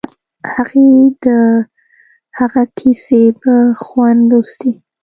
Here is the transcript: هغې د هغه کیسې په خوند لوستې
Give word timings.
هغې 0.53 0.91
د 1.23 1.27
هغه 2.39 2.63
کیسې 2.77 3.23
په 3.41 3.53
خوند 3.81 4.19
لوستې 4.29 4.71